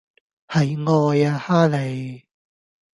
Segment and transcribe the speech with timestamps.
[0.47, 2.25] 係愛呀哈利